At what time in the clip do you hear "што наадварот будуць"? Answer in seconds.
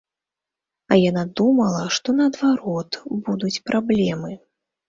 1.97-3.55